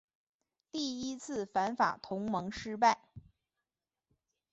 [0.71, 3.03] 第一次反法同盟失败。